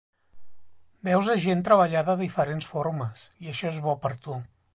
Veus 1.09 1.29
a 1.33 1.35
gent 1.43 1.61
treballar 1.67 2.03
de 2.07 2.15
diferents 2.23 2.71
formes, 2.73 3.27
i 3.45 3.53
això 3.53 3.71
és 3.75 3.81
bo 3.89 3.97
per 4.07 4.17
tu. 4.27 4.41